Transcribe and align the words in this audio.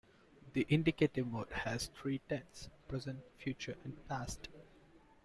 The 0.53 0.65
indicative 0.67 1.27
mood 1.27 1.51
has 1.51 1.85
three 1.93 2.21
tenses: 2.27 2.71
present, 2.87 3.19
future 3.37 3.77
and 3.83 3.95
past. 4.07 4.49